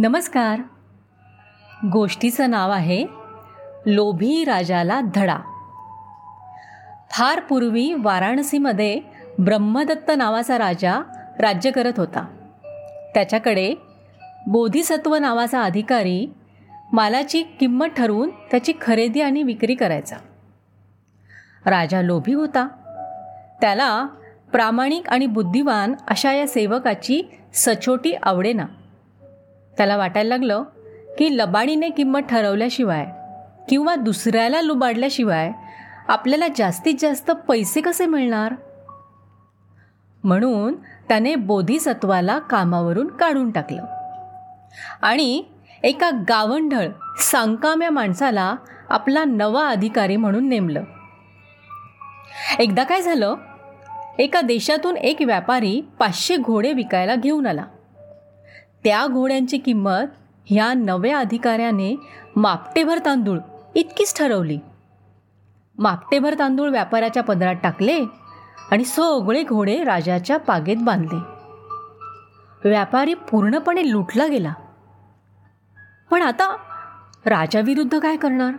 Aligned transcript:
नमस्कार. 0.00 0.60
गोष्टीचं 1.92 2.50
नाव 2.50 2.70
आहे 2.70 3.06
लोभी 3.86 4.44
राजाला 4.44 5.00
धडा. 5.14 5.36
फार 7.10 7.40
पूर्वी 7.40 7.94
वाराणसीमध्ये 7.94 9.00
ब्रह्मदत्त 9.38 10.10
नावाचा 10.16 10.58
राजा 10.58 11.00
राज्य 11.38 11.70
करत 11.70 11.92
होता. 11.96 12.26
त्याच्याकडे 13.14 13.74
बोधिसत्व 14.46 15.16
नावाचा 15.16 15.62
अधिकारी 15.62 16.32
मालाची 16.92 17.42
किंमत 17.42 17.86
ठरवून 17.86 18.30
त्याची 18.30 18.72
खरेदी 18.80 19.20
आणि 19.20 19.42
विक्री 19.42 19.74
करायचा. 19.74 20.16
राजा 21.66 22.02
लोभी 22.02 22.32
होता. 22.32 22.68
त्याला 23.60 24.04
प्रामाणिक 24.52 25.08
आणि 25.08 25.26
बुद्धिवान 25.26 25.94
अशा 26.08 26.32
या 26.32 26.46
सेवकाची 26.46 27.22
सचोटी 27.54 28.12
आवडेना. 28.22 28.64
त्याला 29.78 29.96
वाटायला 29.96 30.28
लागलं 30.28 30.62
की 31.18 31.38
लबाडीने 31.38 31.90
किंमत 31.90 32.20
ठरवल्याशिवाय 32.20 33.06
किंवा 33.68 33.94
दुसऱ्याला 33.94 34.60
लुबाडल्याशिवाय 34.60 35.52
आपल्याला 36.08 36.46
जास्तीत 36.56 36.94
जास्त 37.00 37.30
पैसे 37.30 37.80
कसे 37.80 38.06
मिळणार? 38.06 38.54
म्हणून 40.24 40.74
त्याने 41.08 41.34
बोधिसत्वाला 41.34 42.38
कामावरून 42.38 43.06
काढून 43.06 43.50
टाकलं. 43.50 43.84
आणि 45.02 45.44
एका 45.82 46.10
गावंढळ 46.10 46.88
सांकाम्या 47.18 47.90
माणसाला 47.90 48.54
आपला 48.88 49.24
नवा 49.24 49.68
अधिकारी 49.68 50.16
म्हणून 50.16 50.48
नेमलं. 50.48 50.82
एकदा 52.58 52.84
काय 52.84 53.00
झालं? 53.00 53.34
एका 54.18 54.40
देशातून 54.40 54.96
एक 54.96 55.16
व्यापारी 55.20 55.80
पाचशे 55.98 56.36
घोडे 56.36 56.72
विकायला 56.72 57.14
घेऊन 57.14 57.46
आला. 57.46 57.64
त्या 58.84 59.06
घोड्यांची 59.06 59.58
किंमत 59.58 60.06
ह्या 60.46 60.74
नव्या 60.74 61.18
अधिकाऱ्याने 61.18 61.96
मापटेभर 62.36 62.98
तांदूळ 63.04 63.38
इतकीच 63.74 64.18
ठरवली. 64.18 64.58
मापटेभर 65.78 66.34
तांदूळ 66.38 66.70
व्यापाऱ्याच्या 66.70 67.22
पदरात 67.22 67.54
टाकले 67.62 68.04
आणि 68.70 68.84
सगळे 68.84 69.42
घोडे 69.42 69.84
राजाच्या 69.84 70.36
पागेत 70.36 70.76
बांधले. 70.80 71.38
व्यापारी 72.68 73.14
पूर्णपणे 73.14 73.90
लुटला 73.90 74.26
गेला. 74.26 74.52
पण 76.10 76.22
आता 76.22 76.56
राजाविरुद्ध 77.26 77.98
काय 77.98 78.16
करणार? 78.16 78.52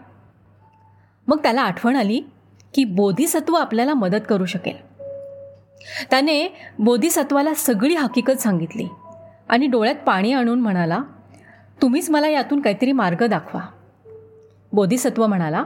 मग 1.27 1.37
त्याला 1.43 1.61
आठवण 1.61 1.95
आली 1.95 2.21
की 2.73 2.83
बोधिसत्व 2.83 3.53
आपल्याला 3.53 3.93
मदत 3.93 4.21
करू 4.29 4.45
शकेल. 4.45 4.77
त्याने 6.09 6.47
बोधिसत्वाला 6.79 7.53
सगळी 7.53 7.95
हकीकत 7.95 8.39
सांगितली. 8.39 8.87
आणि 9.49 9.67
डोळ्यात 9.67 9.95
पाणी 9.95 10.33
आणून 10.33 10.59
म्हणाला 10.61 10.99
तुम्हीच 11.81 12.09
मला 12.09 12.27
यातून 12.27 12.61
काहीतरी 12.61 12.91
मार्ग 12.91 13.27
दाखवा. 13.27 13.61
बोधिसत्व 14.73 15.27
म्हणाला 15.27 15.63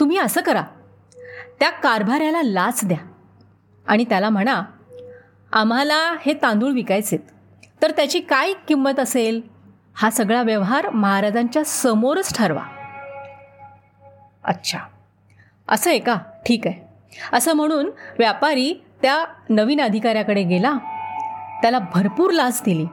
तुम्ही 0.00 0.18
असं 0.18 0.40
करा. 0.40 0.62
त्या 1.60 1.70
कारभाऱ्याला 1.70 2.42
लाच 2.42 2.80
द्या. 2.84 2.98
आणि 3.86 4.04
त्याला 4.04 4.28
म्हणा 4.28 4.62
आम्हाला 5.52 6.16
हे 6.20 6.34
तांदूळ 6.34 6.72
विकायचेत. 6.72 7.18
तर 7.82 7.90
त्याची 7.90 8.20
काय 8.20 8.52
किंमत 8.68 9.00
असेल? 9.00 9.40
हा 9.94 10.10
सगळा 10.10 10.42
व्यवहार 10.42 10.90
महाराजांच्या 10.90 11.64
समोरच 11.64 12.38
ठरवा. 12.38 12.62
अच्छा. 14.44 14.78
असं 15.68 15.90
आहे 15.90 15.98
का? 15.98 16.16
ठीक 16.46 16.66
आहे. 16.66 16.88
असं 17.32 17.52
म्हणून 17.52 17.90
व्यापारी 18.18 18.84
त्या 19.02 19.24
नवीन 19.48 19.80
अधिकाऱ्याकडे 19.80 20.42
गेला 20.42 20.72
त्याला 21.62 21.78
भरपूर 21.78 22.30
लाच 22.30 22.62
दिली. 22.64 22.86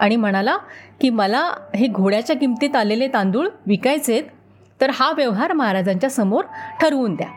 आणि 0.00 0.16
म्हणाला 0.16 0.56
की 1.00 1.10
मला 1.10 1.52
हे 1.74 1.86
घोड्याच्या 1.86 2.36
किमतीत 2.36 2.76
आलेले 2.76 3.08
तांदूळ 3.08 3.48
विकायचेत 3.66 4.22
तर 4.80 4.90
हा 4.94 5.12
व्यवहार 5.12 5.52
महाराजांच्या 5.52 6.10
समोर 6.10 6.44
ठरवून 6.80 7.14
द्या. 7.14 7.28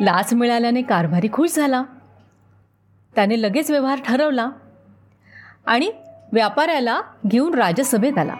लाच 0.00 0.34
मिळाल्याने 0.34 0.82
कारभारी 0.82 1.28
खुश 1.32 1.54
झाला. 1.56 1.82
त्याने 3.14 3.42
लगेच 3.42 3.70
व्यवहार 3.70 3.98
ठरवला 4.06 4.48
आणि 5.66 5.92
व्यापाऱ्याला 6.32 7.00
घेऊन 7.26 7.54
राजसभेत 7.54 8.18
आला. 8.18 8.34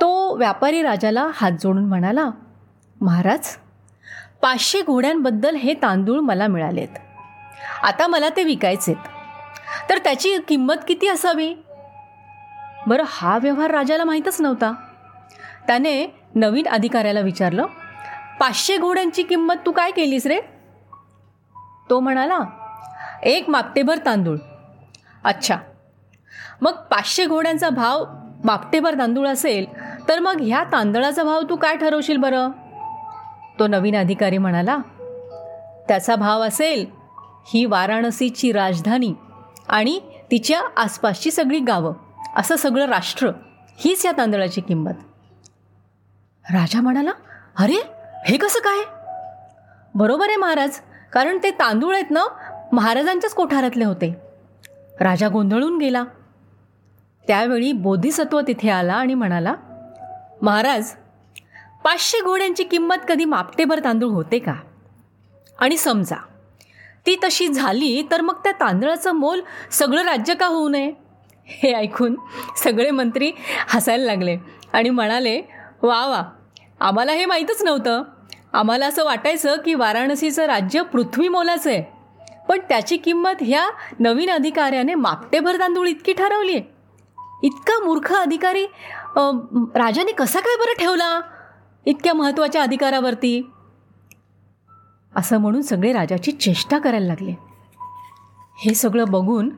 तो 0.00 0.36
व्यापारी 0.36 0.82
राजाला 0.82 1.28
हात 1.34 1.52
जोडून 1.52 1.84
म्हणाला 1.84 2.30
महाराज 3.00 3.56
पाचशे 4.42 4.82
घोड्यांबद्दल 4.82 5.56
हे 5.56 5.74
तांदूळ 5.74 6.20
मला 6.20 6.46
मिळालेत. 6.46 6.98
आता 7.82 8.06
मला 8.06 8.28
ते 8.28 8.42
विकायचे 8.42 8.94
तर 9.90 9.98
त्याची 9.98 10.38
किंमत 10.48 10.74
किती 10.88 11.08
असावी? 11.08 11.54
बरं 12.86 13.04
हा 13.06 13.38
व्यवहार 13.42 13.70
राजाला 13.70 14.04
माहीतच 14.04 14.40
नव्हता. 14.40 14.72
त्याने 15.66 16.06
नवीन 16.34 16.68
अधिकाऱ्याला 16.68 17.20
विचारलं 17.20 17.66
पाचशे 18.40 18.76
घोड्यांची 18.76 19.22
किंमत 19.22 19.54
तू 19.66 19.72
काय 19.72 19.90
केलीस 19.90 20.26
रे? 20.26 20.40
तो 21.90 22.00
म्हणाला 22.00 22.38
एक 23.22 23.50
मापटेभर 23.50 23.98
तांदूळ. 24.06 24.36
अच्छा. 25.24 25.56
मग 26.60 26.72
पाचशे 26.72 27.24
घोड्यांचा 27.24 27.68
भाव 27.70 28.04
मापटेभर 28.44 28.94
तांदूळ 28.94 29.28
असेल 29.28 29.66
तर 30.08 30.18
मग 30.18 30.40
ह्या 30.40 30.64
तांदळाचा 30.72 31.22
भाव 31.22 31.42
तू 31.50 31.56
काय 31.56 31.76
ठरवशील 31.76 32.16
बरं? 32.16 32.50
तो 33.58 33.66
नवीन 33.66 33.96
अधिकारी 33.96 34.38
म्हणाला 34.38 34.76
त्याचा 35.88 36.16
भाव 36.16 36.42
असेल 36.42 36.97
ही 37.48 37.64
वाराणसीची 37.64 38.52
राजधानी 38.52 39.14
आणि 39.68 40.00
तिच्या 40.30 40.60
आसपासची 40.76 41.30
सगळी 41.30 41.58
गावं. 41.58 41.94
असं 42.36 42.56
सगळं 42.56 42.86
राष्ट्र 42.86 43.30
हीच 43.78 44.06
या 44.06 44.12
तांदळाची 44.12 44.60
किंमत. 44.60 44.92
राजा 46.44 46.80
म्हणाला 46.80 47.10
अरे 47.58 47.80
हे 48.26 48.36
कसं 48.36 48.58
काय? 48.58 48.84
बरोबर 49.94 50.26
आहे 50.28 50.36
महाराज 50.36 50.78
कारण 51.12 51.38
ते 51.42 51.50
तांदूळ 51.50 51.94
आहेत 51.94 52.10
ना 52.10 52.24
महाराजांच्याच 52.72 53.34
कोठारातले 53.34 53.84
होते. 53.84 54.16
राजा 55.00 55.28
गोंधळून 55.28 55.78
गेला. 55.78 56.04
त्यावेळी 57.26 57.72
बोधिसत्व 57.72 58.40
तिथे 58.40 58.70
आला 58.70 58.94
आणि 58.94 59.14
म्हणाला 59.14 59.54
महाराज 60.42 60.90
पाचशे 61.84 62.20
घोड्यांची 62.24 62.64
किंमत 62.64 63.04
कधी 63.08 63.24
मापटेभर 63.24 63.80
तांदूळ 63.84 64.12
होते 64.12 64.38
का? 64.38 64.54
आणि 65.58 65.76
समजा 65.76 66.16
ती 67.08 67.14
तशी 67.22 67.46
झाली 67.48 68.02
तर 68.10 68.20
मग 68.20 68.34
त्या 68.44 68.52
तांदळाचं 68.52 69.12
मोल 69.12 69.40
सगळं 69.72 70.02
राज्य 70.04 70.34
का 70.34 70.46
होऊ 70.46 70.68
नये? 70.68 70.90
हे 71.46 71.72
ऐकून 71.74 72.16
सगळे 72.56 72.90
मंत्री 72.90 73.30
हसायला 73.68 74.04
लागले 74.04 74.36
आणि 74.72 74.90
म्हणाले 74.90 75.40
वा 75.82 76.04
वा 76.06 76.22
आम्हाला 76.80 77.12
हे 77.12 77.24
माहीतच 77.24 77.62
नव्हतं. 77.62 78.02
आम्हाला 78.52 78.86
असं 78.86 79.04
वाटायचं 79.04 79.56
की 79.56 79.74
वाराणसीचं 79.74 80.46
राज्य 80.46 80.82
पृथ्वी 80.82 81.28
मोलाचं 81.28 81.70
आहे. 81.70 81.82
पण 82.48 82.58
त्याची 82.68 82.96
किंमत 82.96 83.40
ह्या 83.40 83.68
नवीन 84.00 84.30
अधिकाऱ्याने 84.30 84.94
मापटेभर 84.94 85.56
तांदूळ 85.60 85.88
इतकी 85.88 86.12
ठरवली 86.12 86.54
आहे. 86.54 86.62
इतका 87.42 87.84
मूर्ख 87.84 88.12
अधिकारी 88.12 88.66
राजाने 89.16 90.12
कसा 90.12 90.40
काय 90.40 90.56
बरं 90.56 90.78
ठेवला 90.78 91.20
इतक्या 91.86 92.14
महत्त्वाच्या 92.14 92.62
अधिकारावरती? 92.62 93.40
असं 95.18 95.38
म्हणून 95.38 95.62
सगळे 95.62 95.92
राजाची 95.92 96.32
चेष्टा 96.32 96.78
करायला 96.78 97.06
लागले. 97.06 97.34
हे 98.58 98.74
सगळं 98.74 99.04
बघून 99.08 99.48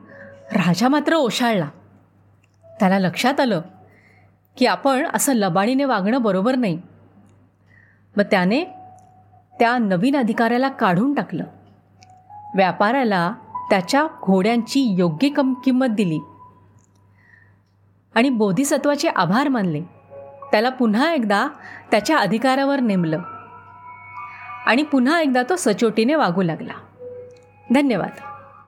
राजा 0.51 0.87
मात्र 0.87 1.13
ओशाळला. 1.13 1.69
त्याला 2.79 2.99
लक्षात 2.99 3.39
आलं 3.39 3.61
की 4.57 4.65
आपण 4.65 5.07
असं 5.13 5.33
लबाडीने 5.33 5.85
वागणं 5.85 6.21
बरोबर 6.21 6.55
नाही. 6.55 6.81
मग 8.17 8.23
त्याने 8.23 8.63
त्या 9.59 9.77
नवीन 9.77 10.15
अधिकाऱ्याला 10.15 10.69
काढून 10.69 11.13
टाकलं. 11.13 11.43
व्यापाऱ्याला 12.55 13.33
त्याच्या 13.69 14.07
घोड्यांची 14.21 14.95
योग्य 14.97 15.29
कम 15.29 15.53
किंमत 15.53 15.87
दिली. 15.87 16.19
आणि 18.15 18.29
बोधिसत्वाचे 18.29 19.07
आभार 19.07 19.47
मानले. 19.47 19.81
त्याला 20.51 20.69
पुन्हा 20.69 21.13
एकदा 21.13 21.47
त्याच्या 21.91 22.17
अधिकारावर 22.17 22.79
नेमलं. 22.79 23.21
आणि 24.65 24.83
पुन्हा 24.83 25.21
एकदा 25.21 25.43
तो 25.49 25.55
सचोटीने 25.55 26.15
वागू 26.15 26.41
लागला. 26.41 26.73
धन्यवाद. 27.73 28.30